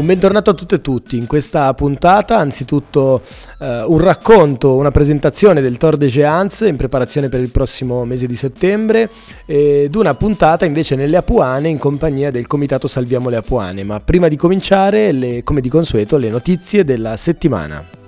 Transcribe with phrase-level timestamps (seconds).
[0.00, 1.18] Un bentornato a tutte e tutti.
[1.18, 3.20] In questa puntata, anzitutto
[3.58, 8.26] eh, un racconto, una presentazione del Tour de Géance in preparazione per il prossimo mese
[8.26, 9.10] di settembre
[9.44, 13.84] ed una puntata invece nelle Apuane in compagnia del Comitato Salviamo le Apuane.
[13.84, 17.99] Ma prima di cominciare, le, come di consueto, le notizie della settimana.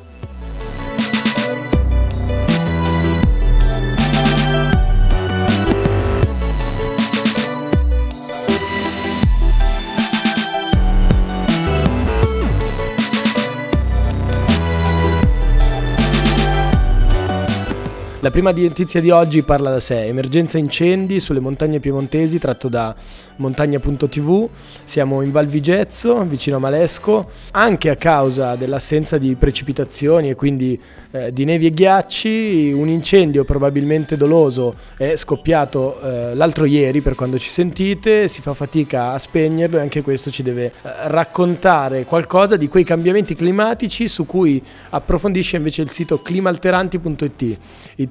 [18.22, 22.94] La prima notizia di oggi parla da sé, emergenza incendi sulle montagne piemontesi tratto da
[23.38, 24.48] montagna.tv,
[24.84, 30.80] siamo in Val Vigezzo, vicino a Malesco, anche a causa dell'assenza di precipitazioni e quindi
[31.10, 37.16] eh, di nevi e ghiacci, un incendio probabilmente doloso è scoppiato eh, l'altro ieri per
[37.16, 40.72] quando ci sentite, si fa fatica a spegnerlo e anche questo ci deve eh,
[41.08, 47.58] raccontare qualcosa di quei cambiamenti climatici su cui approfondisce invece il sito climalteranti.it.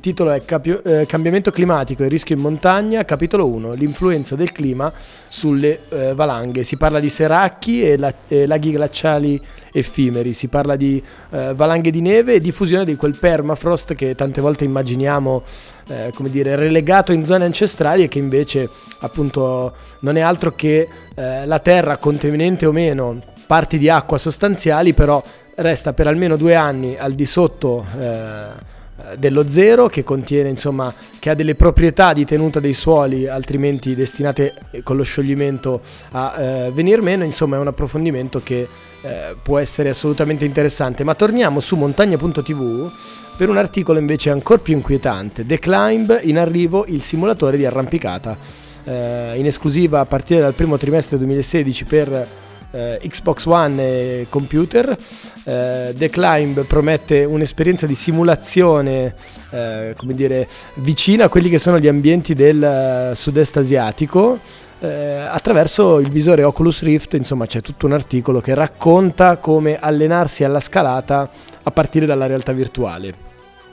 [0.01, 4.91] Titolo è Capio- eh, Cambiamento climatico e rischio in montagna, capitolo 1, l'influenza del clima
[5.29, 6.63] sulle eh, valanghe.
[6.63, 9.39] Si parla di seracchi e, la- e, laghi glaciali
[9.71, 14.41] effimeri, si parla di eh, valanghe di neve e diffusione di quel permafrost che tante
[14.41, 15.43] volte immaginiamo
[15.87, 18.67] eh, come dire, relegato in zone ancestrali e che invece
[19.01, 24.93] appunto non è altro che eh, la terra contenente o meno parti di acqua sostanziali,
[24.93, 25.21] però
[25.55, 28.70] resta per almeno due anni al di sotto eh,
[29.17, 34.53] dello zero che contiene insomma che ha delle proprietà di tenuta dei suoli altrimenti destinate
[34.83, 35.81] con lo scioglimento
[36.11, 38.67] a eh, venir meno insomma è un approfondimento che
[39.01, 41.03] eh, può essere assolutamente interessante.
[41.03, 42.91] Ma torniamo su montagna.tv
[43.35, 48.37] per un articolo invece ancora più inquietante The Climb in arrivo il simulatore di arrampicata
[48.83, 52.27] eh, in esclusiva a partire dal primo trimestre 2016 per
[52.71, 54.97] eh, Xbox One e computer.
[55.43, 59.15] Eh, The Climb promette un'esperienza di simulazione,
[59.51, 64.39] eh, come dire, vicina a quelli che sono gli ambienti del uh, sud-est asiatico.
[64.83, 70.43] Eh, attraverso il visore Oculus Rift, insomma, c'è tutto un articolo che racconta come allenarsi
[70.43, 71.29] alla scalata
[71.61, 73.29] a partire dalla realtà virtuale.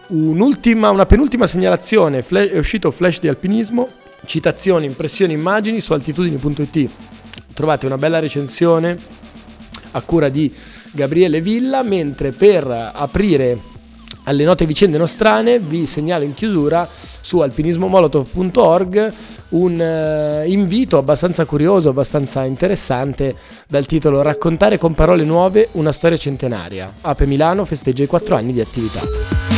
[0.09, 3.89] Un'ultima, una penultima segnalazione, è uscito Flash di alpinismo,
[4.27, 6.91] citazioni, impressioni, immagini su altitudini.it
[7.59, 8.97] trovate una bella recensione
[9.91, 10.55] a cura di
[10.93, 12.65] Gabriele Villa, mentre per
[12.95, 13.59] aprire
[14.25, 16.89] alle note vicende nostrane vi segnalo in chiusura
[17.21, 19.13] su alpinismomolotov.org
[19.49, 23.35] un uh, invito abbastanza curioso, abbastanza interessante
[23.67, 26.93] dal titolo Raccontare con parole nuove una storia centenaria.
[27.01, 29.58] Ape Milano festeggia i 4 anni di attività.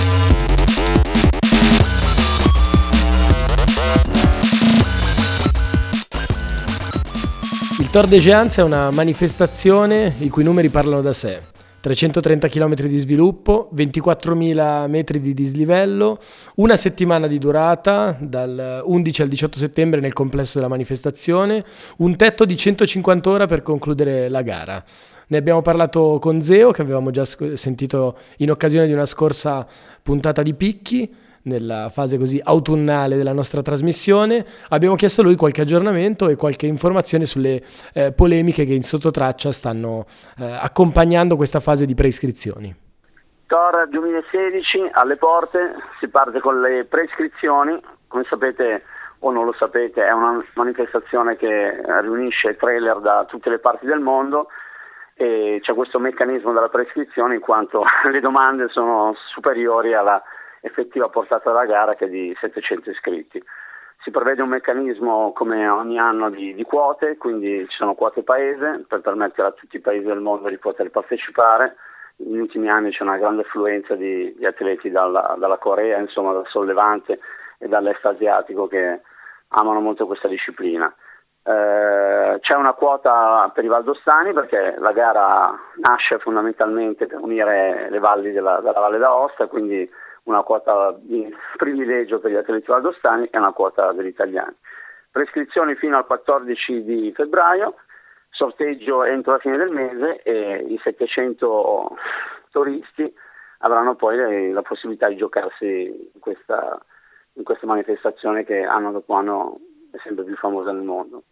[7.91, 11.43] Il Tour de Géance è una manifestazione i cui numeri parlano da sé.
[11.81, 16.21] 330 km di sviluppo, 24.000 metri di dislivello,
[16.55, 21.65] una settimana di durata dal 11 al 18 settembre nel complesso della manifestazione,
[21.97, 24.85] un tetto di 150 ore per concludere la gara.
[25.27, 29.67] Ne abbiamo parlato con Zeo, che avevamo già sentito in occasione di una scorsa
[30.01, 31.13] puntata di Picchi
[31.43, 34.45] nella fase così autunnale della nostra trasmissione.
[34.71, 37.63] Abbiamo chiesto a lui qualche aggiornamento e qualche informazione sulle
[37.95, 40.07] eh, polemiche che in sottotraccia stanno
[40.39, 42.75] eh, accompagnando questa fase di preiscrizioni.
[43.47, 48.83] Tor 2016 alle porte, si parte con le preiscrizioni, come sapete
[49.21, 54.01] o non lo sapete è una manifestazione che riunisce trailer da tutte le parti del
[54.01, 54.49] mondo
[55.15, 60.23] e c'è questo meccanismo della prescrizione in quanto le domande sono superiori alla
[60.61, 63.43] effettiva portata della gara che è di 700 iscritti.
[64.03, 68.85] Si prevede un meccanismo come ogni anno di, di, quote, quindi ci sono quote paese
[68.89, 71.77] per permettere a tutti i paesi del mondo di poter partecipare.
[72.17, 76.47] Negli ultimi anni c'è una grande affluenza di, di atleti dalla, dalla, Corea, insomma dal
[76.47, 77.19] sollevante
[77.59, 79.01] e dall'est asiatico che
[79.49, 80.93] amano molto questa disciplina.
[81.43, 87.99] Eh, c'è una quota per i valdostani perché la gara nasce fondamentalmente per unire le
[87.99, 89.91] valli della, della Valle d'Aosta, quindi
[90.25, 94.55] una quota di privilegio per gli atleti valdostani e una quota degli italiani.
[95.11, 97.75] Prescrizioni fino al 14 di febbraio,
[98.31, 101.97] sorteggio entro la fine del mese e i 700
[102.51, 103.13] turisti
[103.59, 106.79] avranno poi la possibilità di giocarsi in questa,
[107.35, 109.59] in questa manifestazione che anno dopo anno
[109.91, 111.25] è sempre più famosa nel mondo.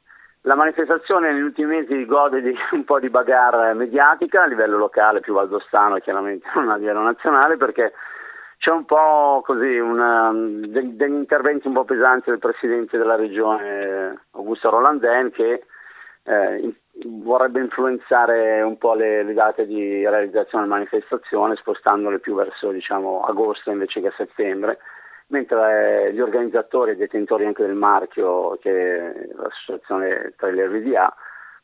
[0.43, 5.21] La manifestazione negli ultimi mesi gode di un po' di bagarre mediatica a livello locale,
[5.21, 7.93] più valdostano chiaramente non a livello nazionale, perché
[8.59, 14.21] c'è un po' così una, degli, degli, interventi un po' pesanti del presidente della regione
[14.33, 15.65] Augusto Rolandin che
[16.25, 16.75] eh,
[17.07, 23.25] vorrebbe influenzare un po' le, le, date di realizzazione della manifestazione spostandole più verso diciamo,
[23.25, 24.79] agosto invece che settembre
[25.29, 31.15] mentre eh, gli organizzatori e detentori anche del marchio, che è l'associazione Trailer VDA,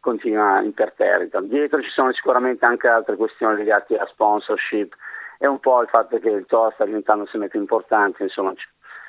[0.00, 1.40] continua imperterrita.
[1.40, 4.94] Dietro ci sono sicuramente anche altre questioni legate a sponsorship
[5.44, 8.54] e un po' il fatto che il TOA sta diventando sempre più importante, insomma,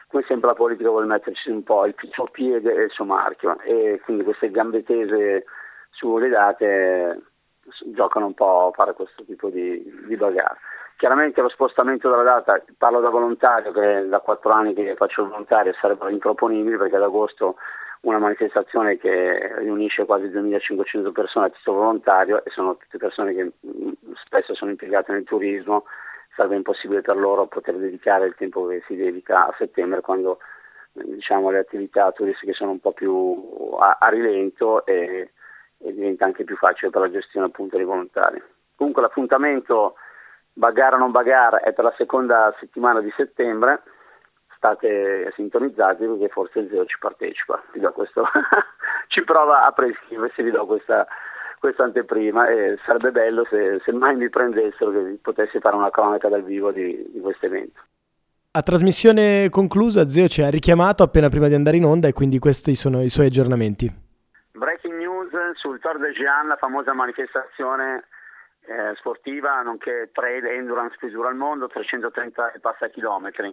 [0.10, 1.96] come sempre la politica vuole metterci un po' il
[2.32, 5.46] piede e il suo marchio e quindi queste gambe tese
[5.92, 7.22] sulle date
[7.86, 10.58] giocano un po' a fare questo tipo di, di bagarre.
[10.98, 15.30] Chiaramente lo spostamento della data, parlo da volontario, che da quattro anni che faccio il
[15.30, 17.56] volontario, sarebbero improponibili perché ad agosto
[18.02, 23.44] una manifestazione che riunisce quasi 2500 persone a titolo volontario e sono tutte persone che
[23.66, 23.92] mm,
[24.26, 25.86] spesso sono impiegate nel turismo,
[26.36, 30.40] sarebbe impossibile per loro poter dedicare il tempo che si dedica a settembre quando
[30.92, 35.32] diciamo, le attività turistiche sono un po' più a, a rilento e,
[35.78, 38.42] e, diventa anche più facile per la gestione appunto dei volontari.
[38.76, 39.96] Comunque l'appuntamento
[40.58, 43.84] Bagar o non bagar è per la seconda settimana di settembre,
[44.56, 47.62] state sintonizzati perché forse il Zero ci partecipa,
[47.94, 48.24] questo,
[49.10, 51.06] ci prova a prescriversi, vi do questa,
[51.66, 56.30] questa anteprima e sarebbe bello se, se, mai mi prendessero che potessi fare una cronaca
[56.30, 57.82] dal vivo di, di questo evento.
[58.52, 62.38] A trasmissione conclusa Zeo ci ha richiamato appena prima di andare in onda e quindi
[62.38, 63.92] questi sono i suoi aggiornamenti.
[64.52, 68.04] Breaking news sul Tour de Jean, la famosa manifestazione
[68.68, 73.52] eh, sportiva, nonché trail endurance più dura al mondo, 330 e passa chilometri.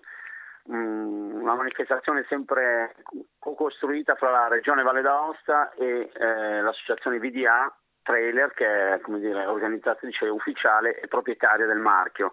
[0.71, 2.95] Mm, una manifestazione sempre
[3.39, 9.47] co-costruita fra la Regione Valle d'Aosta e eh, l'associazione VDA Trailer, che è come dire,
[9.47, 12.33] organizzatrice ufficiale e proprietaria del marchio.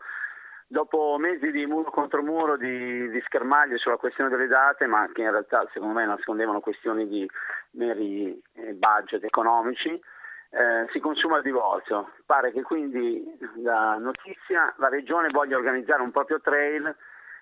[0.68, 5.22] Dopo mesi di muro contro muro, di, di, schermaglie sulla questione delle date, ma che
[5.22, 7.28] in realtà secondo me nascondevano questioni di
[7.72, 12.12] meri eh, budget economici, eh, si consuma il divorzio.
[12.26, 13.24] Pare che quindi
[13.64, 16.96] la notizia la regione voglia organizzare un proprio trail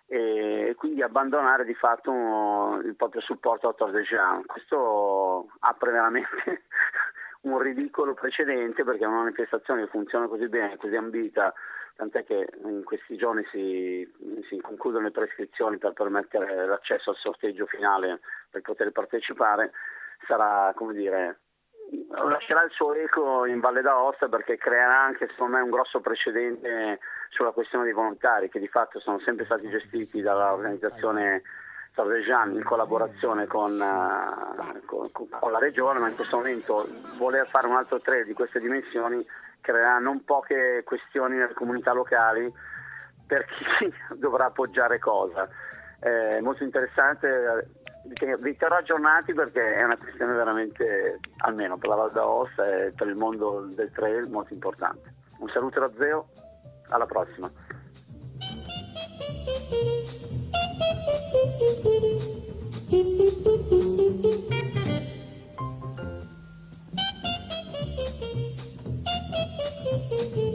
[0.10, 4.46] e quindi abbandonare di fatto il proprio supporto a Tor de Jean.
[4.46, 6.64] Questo apre veramente
[7.52, 11.54] un ridicolo precedente perché una manifestazione che funziona così bene, così ambita,
[11.96, 14.10] tant'è che in questi giorni si,
[14.48, 19.72] si concludono le prescrizioni per permettere l'accesso al sorteggio finale per poter partecipare,
[20.26, 21.40] sarà come dire
[22.10, 27.00] lascerà il suo eco in Valle d'Aosta perché creerà anche secondo me un grosso precedente
[27.30, 31.44] sulla questione dei volontari che di fatto sono sempre stati gestiti dall'organizzazione
[31.98, 37.66] Sardegian in collaborazione con, uh, con, con, la regione ma in questo momento voler fare
[37.66, 39.26] un altro trail di queste dimensioni
[39.62, 42.54] creerà non poche questioni nelle comunità locali
[43.26, 45.50] per chi dovrà appoggiare cosa.
[46.00, 47.72] È molto interessante
[48.40, 53.08] vi terrò aggiornati perché è una questione veramente, almeno per la Val d'Aosta e per
[53.08, 55.14] il mondo del trail, molto importante.
[55.40, 56.30] Un saluto da Zeo,
[56.90, 57.52] alla prossima.
[61.40, 61.62] Thank
[70.38, 70.47] you.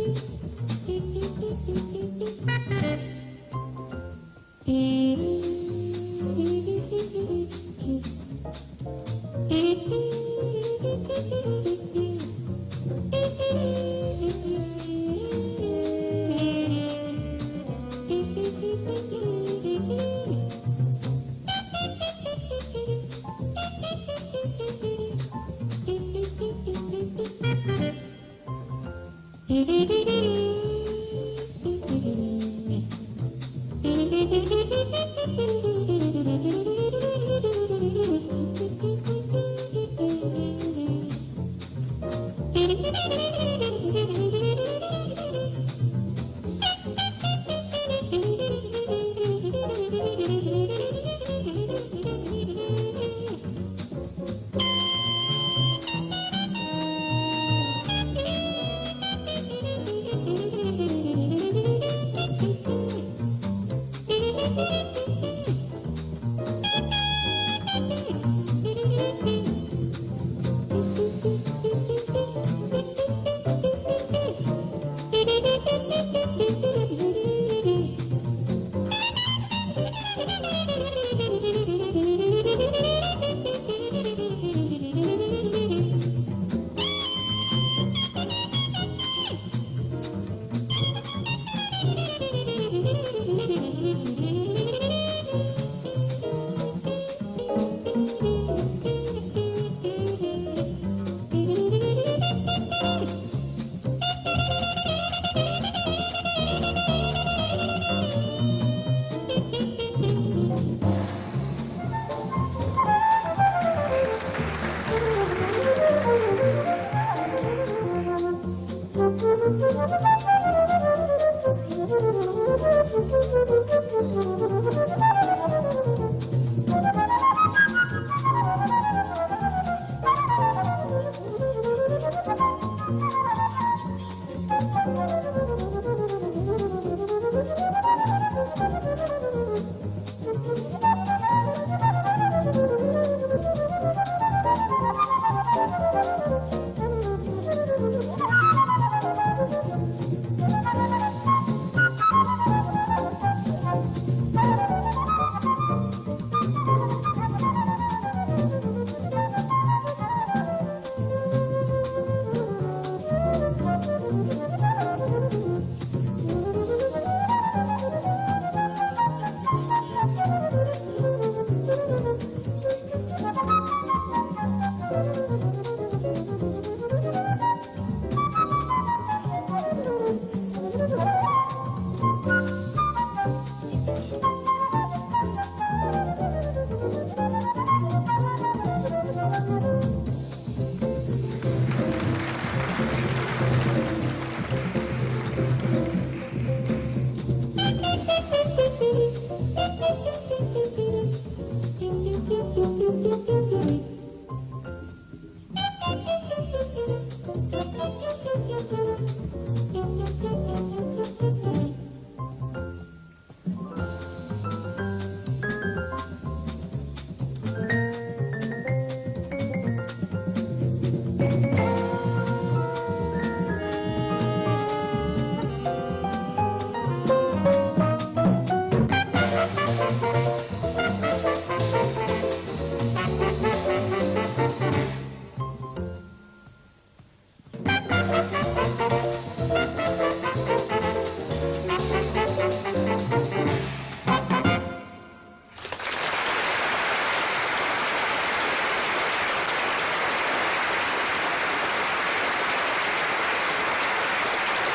[34.33, 34.62] hee hee.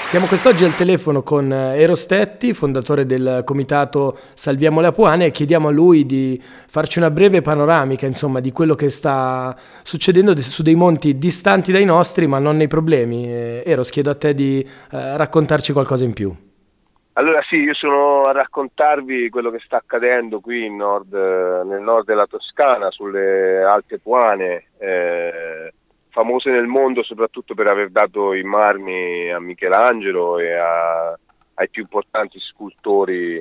[0.08, 5.68] Siamo quest'oggi al telefono con eh, Erostetti, fondatore del comitato Salviamo le Apuane e chiediamo
[5.68, 10.76] a lui di farci una breve panoramica insomma, di quello che sta succedendo su dei
[10.76, 13.30] monti distanti dai nostri ma non nei problemi.
[13.30, 16.34] Eh, Eros, chiedo a te di eh, raccontarci qualcosa in più.
[17.12, 22.28] Allora sì, io sono a raccontarvi quello che sta accadendo qui nord, nel nord della
[22.28, 24.68] Toscana, sulle Alte Apuane.
[24.80, 25.74] Eh,
[26.18, 31.16] famose nel mondo soprattutto per aver dato i marmi a Michelangelo e a,
[31.54, 33.40] ai più importanti scultori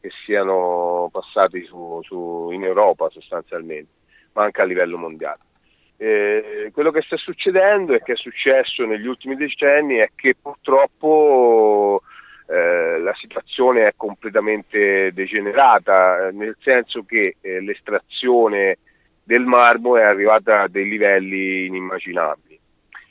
[0.00, 3.92] che siano passati su, su, in Europa sostanzialmente,
[4.32, 5.38] ma anche a livello mondiale.
[5.98, 12.02] Eh, quello che sta succedendo e che è successo negli ultimi decenni è che purtroppo
[12.48, 18.78] eh, la situazione è completamente degenerata, nel senso che eh, l'estrazione
[19.26, 22.60] del marmo è arrivata a dei livelli inimmaginabili.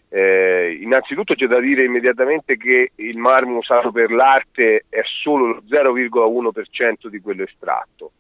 [0.08, 5.64] Eh, innanzitutto c'è da dire immediatamente che il marmo usato per l'arte è solo lo
[5.70, 8.14] 0,1% di quello estratto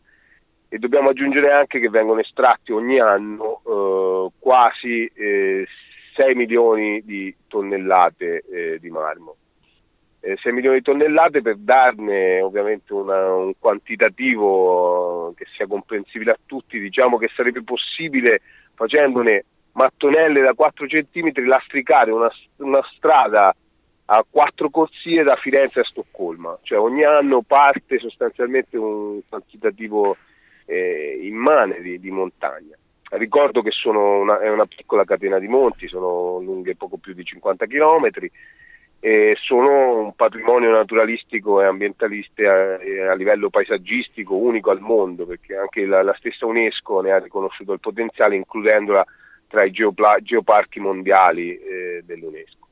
[0.68, 5.66] e dobbiamo aggiungere anche che vengono estratti ogni anno eh, quasi eh,
[6.16, 9.38] 6 milioni di tonnellate eh, di marmo.
[10.36, 16.79] 6 milioni di tonnellate per darne ovviamente una, un quantitativo che sia comprensibile a tutti,
[16.79, 18.41] diciamo che sarebbe possibile
[18.74, 23.55] facendone mattonelle da 4 cm lastricare una, una strada
[24.08, 30.15] a quattro corsie da Firenze a Stoccolma, cioè ogni anno parte sostanzialmente un quantitativo
[30.65, 32.77] eh, immane di, di, montagna.
[33.10, 37.65] Ricordo che una, è una piccola catena di monti, sono lunghe poco più di 50
[37.65, 38.29] chilometri,
[39.00, 45.25] eh, sono un patrimonio naturalistico e ambientalista a, eh, a, livello paesaggistico unico al mondo,
[45.25, 49.06] perché anche la, la, stessa UNESCO ne ha riconosciuto il potenziale, includendola
[49.48, 52.68] tra i geopla- geoparchi mondiali eh, dell'UNESCO.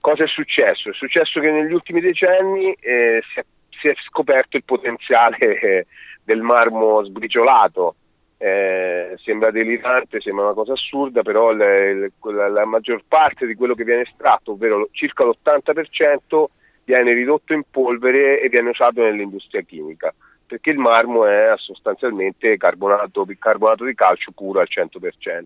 [0.00, 0.90] Cosa è successo?
[0.90, 5.86] È successo che negli ultimi decenni eh, si, è, si, è, scoperto il potenziale eh,
[6.22, 7.94] del marmo sbriciolato,
[8.38, 12.12] eh, sembra delirante, sembra una cosa assurda, però le, le,
[12.50, 16.44] la maggior parte di quello che viene estratto, ovvero circa l'80%,
[16.84, 20.14] viene ridotto in polvere e viene usato nell'industria chimica,
[20.46, 25.42] perché il marmo è sostanzialmente carbonato, bicarbonato di calcio puro al 100%.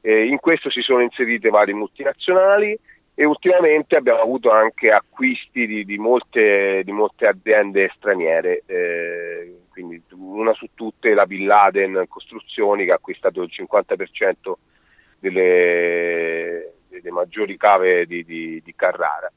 [0.00, 2.76] Eh, in questo si sono inserite varie multinazionali
[3.14, 8.62] e ultimamente abbiamo avuto anche acquisti di, di, molte, di molte, aziende straniere.
[8.66, 14.52] Eh, quindi una su tutte la Bin Laden Costruzioni che ha acquistato il 50%
[15.18, 19.30] delle, delle maggiori cave di, di, di Carrara.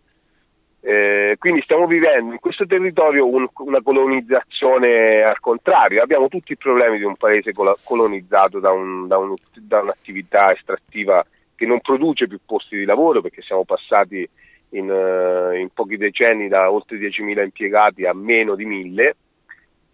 [0.81, 6.57] Eh, quindi stiamo vivendo in questo territorio un, una colonizzazione al contrario, abbiamo tutti i
[6.57, 11.25] problemi di un paese colonizzato da, un, da, un, da un'attività estrattiva
[11.55, 14.29] che non produce più posti di lavoro perché siamo passati
[14.69, 19.11] in, uh, in pochi decenni da oltre 10.000 impiegati a meno di 1.000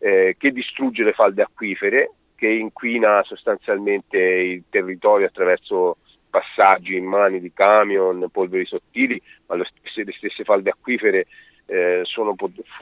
[0.02, 5.98] eh, che distrugge le falde acquifere, che inquina sostanzialmente il territorio attraverso
[6.30, 11.28] passaggi in mani di camion, polveri sottili, ma le stesse, le stesse falde acquifere
[11.68, 12.36] eh, sono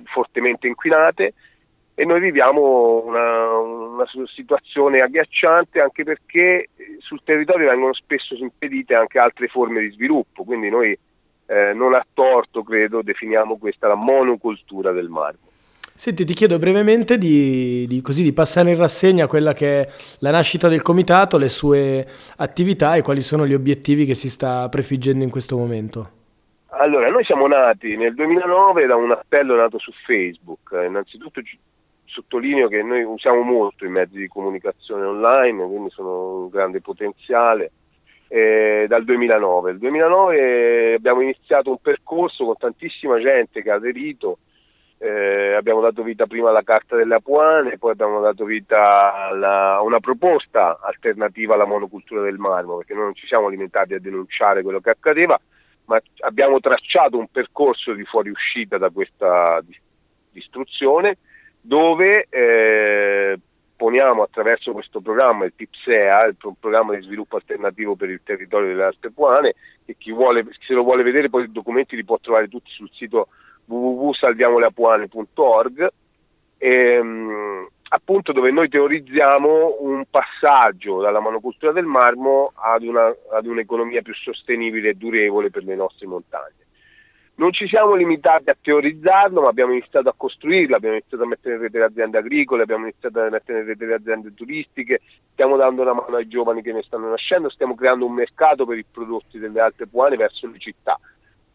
[0.05, 1.33] fortemente inquinate
[1.93, 9.19] e noi viviamo una, una, situazione agghiacciante anche perché sul territorio vengono spesso impedite anche
[9.19, 10.97] altre forme di sviluppo, quindi noi
[11.47, 15.48] eh, non a torto credo definiamo questa la monocultura del marmo.
[15.99, 19.87] Senti, ti chiedo brevemente di, di, così, di, passare in rassegna quella che è
[20.19, 24.69] la nascita del comitato, le sue attività e quali sono gli obiettivi che si sta
[24.69, 26.09] prefiggendo in questo momento.
[26.67, 30.71] Allora, noi siamo nati nel 2009 da un appello nato su Facebook.
[30.87, 31.41] Innanzitutto
[32.05, 37.73] sottolineo che noi usiamo molto i mezzi di comunicazione online, quindi sono un grande potenziale.
[38.29, 39.71] Eh, dal 2009.
[39.71, 44.37] Nel 2009 abbiamo iniziato un percorso con tantissima gente che ha aderito
[45.01, 49.99] eh, abbiamo dato vita prima alla Carta delle Apuane, poi abbiamo dato vita a una
[50.01, 54.81] proposta alternativa alla monocultura del marmo, perché noi non ci siamo limitati a denunciare quello
[54.81, 55.39] che accadeva,
[55.85, 59.63] ma abbiamo tracciato un percorso di fuoriuscita da questa
[60.31, 61.17] distruzione
[61.61, 63.39] dove eh,
[63.77, 68.83] poniamo attraverso questo programma, il PIPSEA, il programma di sviluppo alternativo per il territorio delle
[68.83, 69.53] Alte Apuane,
[69.85, 72.89] e chi vuole, se lo vuole vedere poi i documenti li può trovare tutti sul
[72.91, 73.29] sito
[73.69, 75.87] www.salviamoleapuane.org
[76.57, 84.01] ehm, appunto dove noi teorizziamo un passaggio dalla monocultura del marmo ad, una, ad un'economia
[84.01, 86.57] più sostenibile e durevole per le nostre montagne.
[87.35, 91.55] Non ci siamo limitati a teorizzarlo, ma abbiamo iniziato a costruirlo, abbiamo iniziato a mettere
[91.55, 94.99] in rete le aziende agricole, abbiamo iniziato a mettere in rete le aziende turistiche,
[95.31, 98.77] stiamo dando una mano ai giovani che ne stanno nascendo, stiamo creando un mercato per
[98.77, 100.99] i prodotti delle altre puane verso le città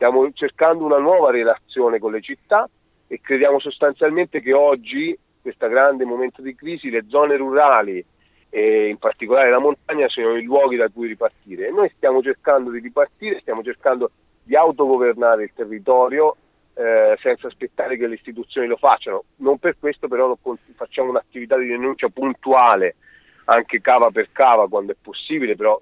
[0.05, 2.69] stiamo cercando una nuova relazione con le città
[3.07, 8.05] e crediamo sostanzialmente che oggi, questo grande momento di crisi, le zone rurali
[8.51, 11.69] e in particolare la montagna siano i luoghi da cui ripartire.
[11.69, 14.11] E noi stiamo cercando di ripartire, stiamo cercando
[14.43, 16.37] di autogovernare il territorio
[16.75, 19.25] eh, senza aspettare che le istituzioni lo facciano.
[19.37, 20.37] Non per questo però
[20.75, 22.97] facciamo un'attività di denuncia puntuale,
[23.47, 25.81] anche cava per cava quando è possibile, però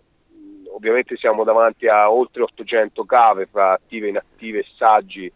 [0.74, 5.32] ovviamente siamo davanti a oltre 800 cave fra attive inattive e saggi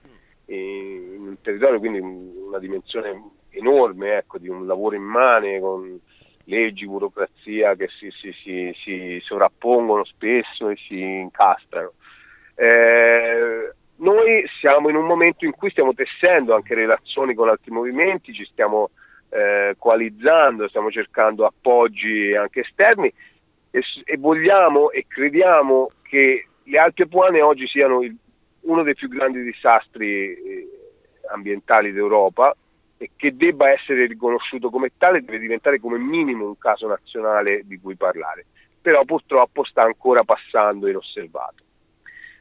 [0.46, 5.98] in un territorio, quindi una dimensione enorme ecco, di un lavoro immane con
[6.44, 11.92] leggi, burocrazia che si, si, si, si sovrappongono spesso e si incastrano.
[12.54, 18.32] Eh, noi siamo in un momento in cui stiamo tessendo anche relazioni con altri movimenti,
[18.32, 18.90] ci stiamo
[19.30, 23.12] eh, coalizzando, stiamo cercando appoggi anche esterni
[23.76, 28.16] e, e, vogliamo e crediamo che le Alpi Apuane oggi siano il,
[28.60, 30.68] uno dei più grandi disastri eh,
[31.30, 32.56] ambientali d'Europa
[32.96, 37.78] e che debba essere riconosciuto come tale, deve diventare come minimo un caso nazionale di
[37.78, 38.46] cui parlare.
[38.80, 41.62] Però purtroppo sta ancora passando inosservato.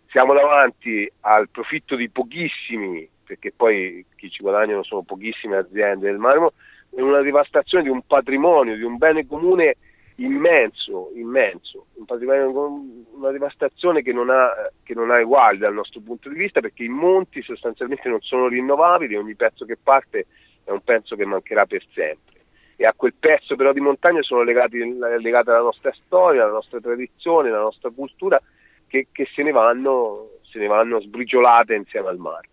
[0.07, 6.17] Siamo davanti al profitto di pochissimi, perché poi chi ci guadagnano sono pochissime aziende del
[6.17, 6.53] marmo,
[6.95, 9.75] e una devastazione di un patrimonio, di un bene comune
[10.15, 14.51] immenso, immenso, un patrimonio, una devastazione che non, ha,
[14.83, 18.47] che non ha uguali dal nostro punto di vista perché i monti sostanzialmente non sono
[18.47, 20.27] rinnovabili, ogni pezzo che parte
[20.63, 22.35] è un pezzo che mancherà per sempre
[22.77, 24.77] e a quel pezzo però di montagna sono legati,
[25.21, 28.41] legate alla nostra storia, alla nostra tradizione, alla nostra cultura
[28.87, 32.49] che, che se, ne vanno, se ne vanno sbriciolate insieme al mare.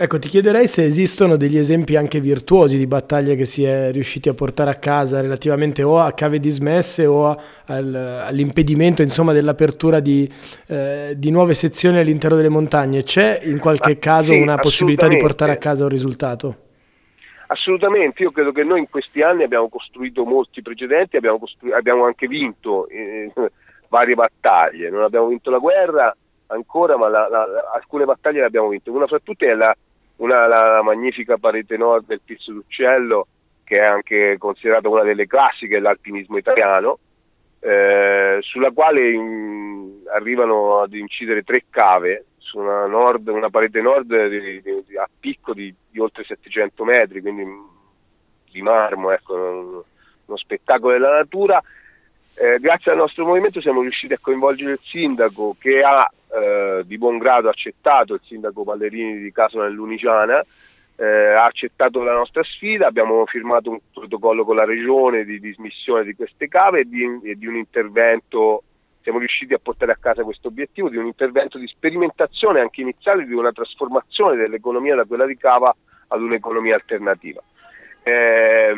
[0.00, 4.28] Ecco, ti chiederei se esistono degli esempi anche virtuosi di battaglie che si è riusciti
[4.28, 10.32] a portare a casa relativamente o a cave dismesse o al, all'impedimento insomma, dell'apertura di,
[10.68, 13.02] eh, di, nuove sezioni all'interno delle montagne.
[13.02, 16.56] C'è in qualche ah, caso sì, una possibilità di portare a casa un risultato?
[17.48, 22.04] Assolutamente, io credo che noi in questi anni abbiamo costruito molti precedenti, abbiamo, costru- abbiamo
[22.04, 23.32] anche vinto eh,
[23.88, 28.68] varie battaglie, non abbiamo vinto la guerra ancora, ma la, la, alcune battaglie le abbiamo
[28.68, 28.90] vinte.
[28.90, 29.74] Una fra tutte è la,
[30.18, 33.26] una, la magnifica parete nord del Pizzo d'Uccello,
[33.64, 36.98] che è anche considerata una delle classiche dell'alpinismo italiano,
[37.60, 44.28] eh, sulla quale in, arrivano ad incidere tre cave su una, nord, una parete nord
[44.28, 47.44] di, di, di, a picco di, oltre 700 metri, quindi
[48.50, 49.84] di marmo, ecco, uno,
[50.24, 51.62] uno spettacolo della natura.
[52.40, 56.96] Eh, grazie al nostro movimento siamo riusciti a coinvolgere il sindaco che ha eh, di
[56.96, 60.40] buon grado accettato, il sindaco Pallerini di Caso nell'Uniciana,
[60.94, 66.04] eh, ha accettato la nostra sfida, abbiamo firmato un protocollo con la regione di dismissione
[66.04, 68.62] di queste cave e di, e di un intervento,
[69.02, 73.26] siamo riusciti a portare a casa questo obiettivo, di un intervento di sperimentazione anche iniziale
[73.26, 75.74] di una trasformazione dell'economia da quella di cava
[76.06, 77.42] ad un'economia alternativa.
[78.04, 78.74] Eh,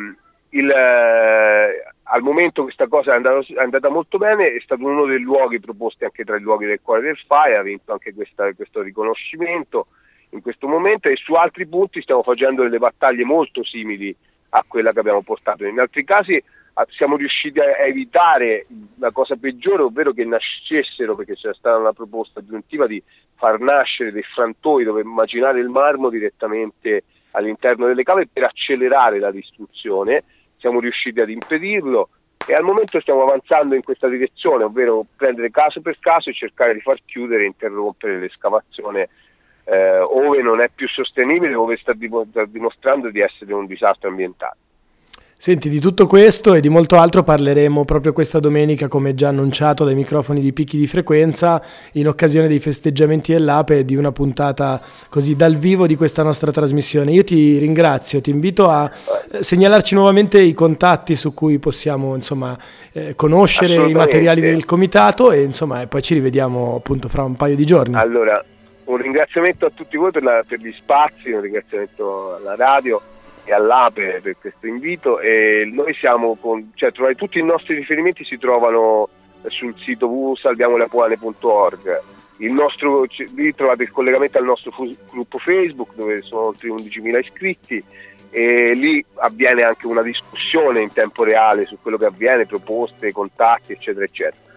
[0.51, 5.07] il, eh, al momento questa cosa è andata, è andata, molto bene, è stato uno
[5.07, 8.53] dei luoghi proposti anche tra i luoghi del cuore del FAI, ha vinto anche questa,
[8.55, 9.87] questo riconoscimento
[10.31, 14.15] in questo momento e su altri punti stiamo facendo delle battaglie molto simili
[14.51, 15.65] a quella che abbiamo portato.
[15.65, 16.43] In altri casi
[16.89, 18.67] siamo riusciti a evitare
[18.99, 23.03] la cosa peggiore, ovvero che nascessero, perché c'era stata una proposta aggiuntiva di
[23.37, 29.31] far nascere dei frantoi dove immaginare il marmo direttamente all'interno delle cave per accelerare la
[29.31, 30.25] distruzione
[30.61, 32.11] siamo riusciti ad impedirlo
[32.47, 36.75] e al momento stiamo avanzando in questa direzione, ovvero prendere caso per caso e cercare
[36.75, 39.09] di far chiudere e interrompere l'escavazione
[39.65, 44.57] eh, ove non è più sostenibile, ove sta dimostrando di essere un disastro ambientale.
[45.43, 49.87] Senti, di tutto questo e di molto altro parleremo proprio questa domenica, come già annunciato
[49.87, 54.79] dai microfoni di picchi di frequenza, in occasione dei festeggiamenti dell'Ape e di una puntata
[55.09, 57.13] così dal vivo di questa nostra trasmissione.
[57.13, 58.91] Io ti ringrazio, ti invito a
[59.33, 62.55] eh, segnalarci nuovamente i contatti su cui possiamo insomma,
[62.93, 67.57] eh, conoscere i materiali del comitato e insomma, poi ci rivediamo appunto fra un paio
[67.57, 67.95] di giorni.
[67.95, 68.45] Allora,
[68.85, 73.01] un ringraziamento a tutti voi per, la, per gli spazi, un ringraziamento alla radio
[73.51, 78.25] e all'Ape per questo invito e noi siamo con, cioè trovare, tutti i nostri riferimenti
[78.25, 79.09] si trovano
[79.49, 82.03] sul sito www.salviamolapuane.org
[82.37, 87.19] il nostro, lì trovate il collegamento al nostro fu- gruppo Facebook dove sono oltre 11.000
[87.19, 87.85] iscritti
[88.31, 93.73] e lì avviene anche una discussione in tempo reale su quello che avviene, proposte, contatti
[93.73, 94.49] eccetera eccetera.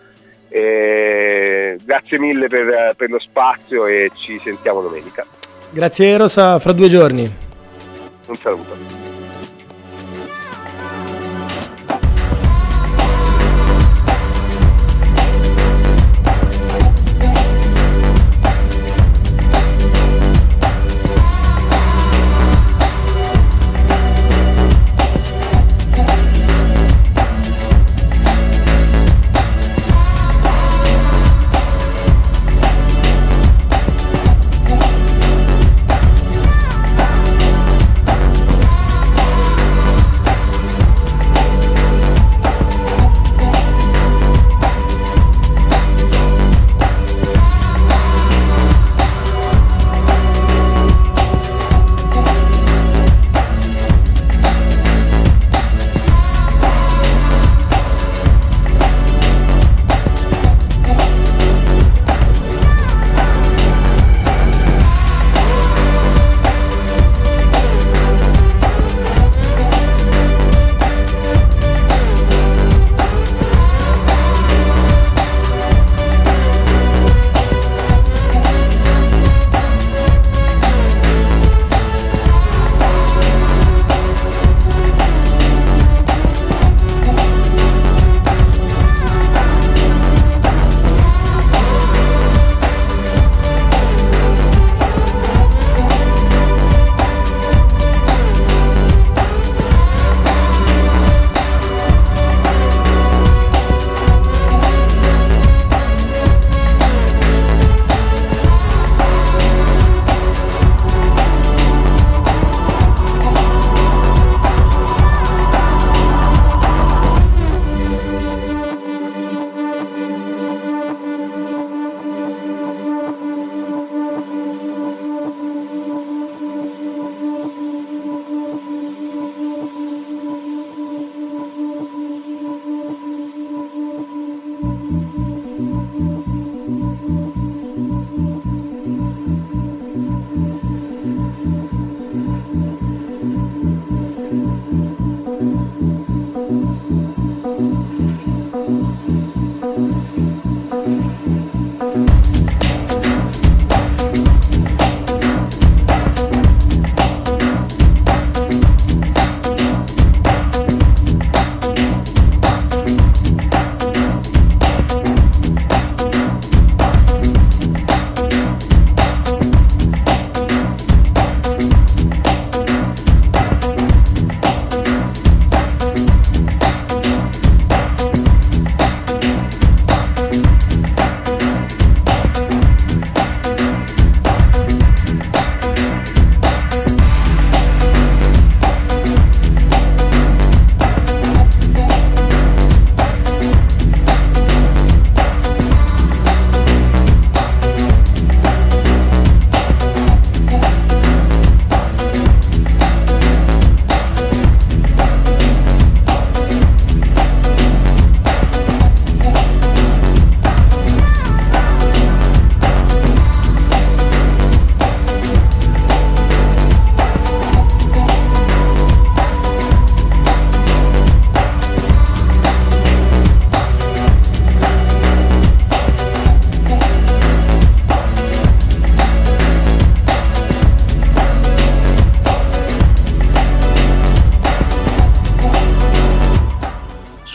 [0.49, 5.25] E grazie mille per, per lo spazio e ci sentiamo domenica.
[5.71, 7.52] Grazie Eros, fra due giorni.
[8.27, 9.02] Un saluto.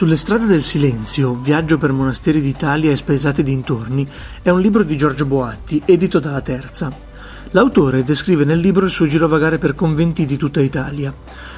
[0.08, 4.08] Sulle strade del silenzio, viaggio per monasteri d'Italia e spaesati dintorni,
[4.40, 6.90] è un libro di Giorgio Boatti, edito dalla Terza.
[7.50, 11.12] L'autore descrive nel libro il suo girovagare per conventi di tutta Italia.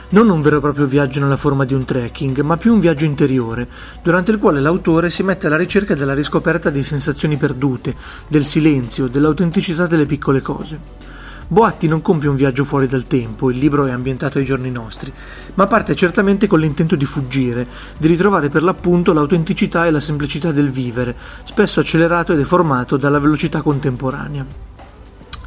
[0.09, 3.05] Non un vero e proprio viaggio nella forma di un trekking, ma più un viaggio
[3.05, 3.69] interiore,
[4.03, 7.95] durante il quale l'autore si mette alla ricerca della riscoperta di sensazioni perdute,
[8.27, 11.10] del silenzio, dell'autenticità delle piccole cose.
[11.53, 15.13] Boatti non compie un viaggio fuori dal tempo, il libro è ambientato ai giorni nostri,
[15.55, 20.53] ma parte certamente con l'intento di fuggire, di ritrovare per l'appunto l'autenticità e la semplicità
[20.53, 24.47] del vivere, spesso accelerato e deformato dalla velocità contemporanea.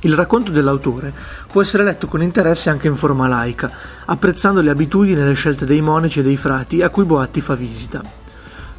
[0.01, 1.13] Il racconto dell'autore
[1.49, 3.71] può essere letto con interesse anche in forma laica,
[4.03, 7.55] apprezzando le abitudini e le scelte dei monaci e dei frati a cui Boatti fa
[7.55, 8.21] visita.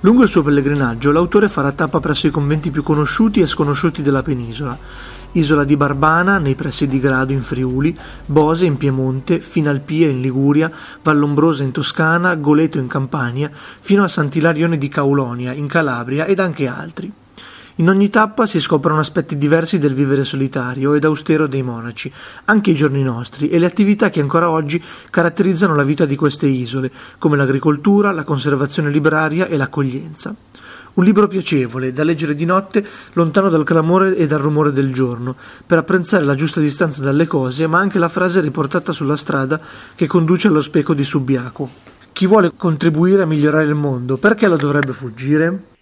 [0.05, 4.21] Lungo il suo pellegrinaggio l'autore farà tappa presso i conventi più conosciuti e sconosciuti della
[4.21, 4.79] penisola,
[5.37, 10.71] Isola di Barbana nei pressi di Grado in Friuli, Bose in Piemonte, Finalpia in Liguria,
[11.03, 16.69] Vallombrosa in Toscana, Goleto in Campania, fino a Sant'Ilarione di Caulonia in Calabria ed anche
[16.69, 17.13] altri.
[17.79, 22.13] In ogni tappa si scoprono aspetti diversi del vivere solitario ed austero dei monaci,
[22.45, 26.47] anche i giorni nostri, e le attività che ancora oggi caratterizzano la vita di queste
[26.47, 30.33] isole, come l'agricoltura, la conservazione libraria e l'accoglienza.
[30.95, 35.35] Un libro piacevole, da leggere di notte, lontano dal clamore e dal rumore del giorno,
[35.67, 39.61] per apprezzare la giusta distanza dalle cose, ma anche la frase riportata sulla strada
[39.97, 41.69] che conduce allo speco di Subiaco.
[42.13, 45.74] Chi vuole contribuire a migliorare il mondo, perché lo dovrebbe fuggire?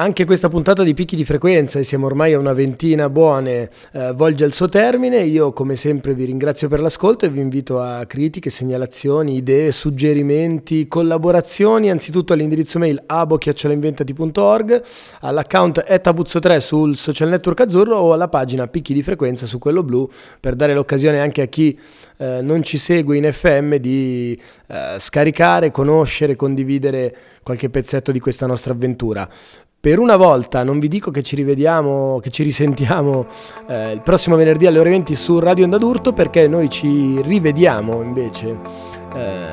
[0.00, 4.12] Anche questa puntata di picchi di frequenza, e siamo ormai a una ventina buone, eh,
[4.14, 5.18] volge al suo termine.
[5.24, 10.88] Io come sempre vi ringrazio per l'ascolto e vi invito a critiche, segnalazioni, idee, suggerimenti,
[10.88, 14.82] collaborazioni, anzitutto all'indirizzo mail abo.inventati.org,
[15.20, 20.08] all'account etabuzzo3 sul social network azzurro o alla pagina picchi di frequenza su quello blu
[20.40, 21.78] per dare l'occasione anche a chi
[22.16, 28.46] eh, non ci segue in FM di eh, scaricare, conoscere, condividere qualche pezzetto di questa
[28.46, 29.28] nostra avventura.
[29.80, 33.24] Per una volta non vi dico che ci rivediamo, che ci risentiamo
[33.66, 38.02] eh, il prossimo venerdì alle ore 20 su Radio Onda d'Urto perché noi ci rivediamo
[38.02, 38.58] invece
[39.14, 39.48] eh,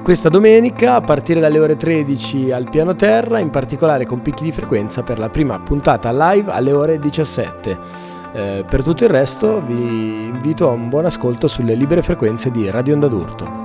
[0.00, 4.52] questa domenica a partire dalle ore 13 al piano terra, in particolare con picchi di
[4.52, 7.78] frequenza per la prima puntata live alle ore 17.
[8.34, 12.70] Eh, per tutto il resto vi invito a un buon ascolto sulle libere frequenze di
[12.70, 13.61] Radio Onda d'Urto.